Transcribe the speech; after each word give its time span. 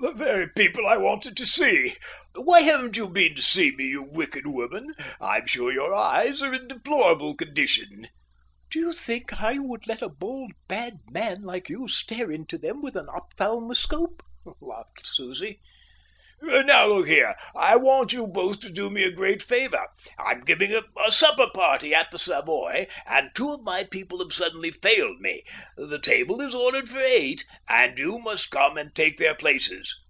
"The 0.00 0.12
very 0.12 0.48
people 0.50 0.86
I 0.86 0.96
wanted 0.96 1.36
to 1.38 1.46
see! 1.46 1.96
Why 2.36 2.60
haven't 2.60 2.96
you 2.96 3.08
been 3.08 3.34
to 3.34 3.42
see 3.42 3.72
me, 3.72 3.86
you 3.86 4.02
wicked 4.02 4.46
woman? 4.46 4.94
I'm 5.20 5.46
sure 5.46 5.72
your 5.72 5.92
eyes 5.92 6.40
are 6.40 6.54
in 6.54 6.64
a 6.64 6.68
deplorable 6.68 7.34
condition." 7.34 8.06
"Do 8.70 8.78
you 8.78 8.92
think 8.92 9.40
I 9.40 9.58
would 9.58 9.88
let 9.88 10.00
a 10.02 10.08
bold, 10.08 10.52
bad 10.68 10.98
man 11.10 11.42
like 11.42 11.68
you 11.68 11.88
stare 11.88 12.30
into 12.30 12.58
them 12.58 12.80
with 12.80 12.94
an 12.94 13.08
ophthalmoscope?" 13.08 14.22
laughed 14.60 15.04
Susie. 15.04 15.58
"Now 16.40 16.86
look 16.86 17.08
here, 17.08 17.34
I 17.56 17.74
want 17.74 18.12
you 18.12 18.28
both 18.28 18.60
to 18.60 18.70
do 18.70 18.90
me 18.90 19.02
a 19.02 19.10
great 19.10 19.42
favour. 19.42 19.88
I'm 20.20 20.42
giving 20.42 20.70
a 20.72 21.10
supper 21.10 21.48
party 21.52 21.92
at 21.92 22.12
the 22.12 22.18
Savoy, 22.20 22.86
and 23.06 23.30
two 23.34 23.54
of 23.54 23.64
my 23.64 23.82
people 23.82 24.20
have 24.20 24.32
suddenly 24.32 24.70
failed 24.70 25.18
me. 25.20 25.42
The 25.76 25.98
table 25.98 26.40
is 26.40 26.54
ordered 26.54 26.88
for 26.88 27.00
eight, 27.00 27.44
and 27.68 27.98
you 27.98 28.20
must 28.20 28.50
come 28.52 28.78
and 28.78 28.94
take 28.94 29.16
their 29.16 29.34
places." 29.34 29.96